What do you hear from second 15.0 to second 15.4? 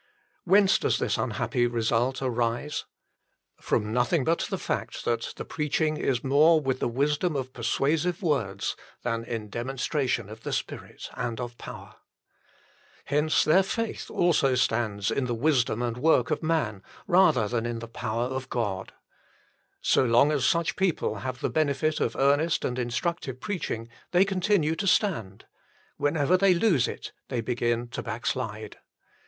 in the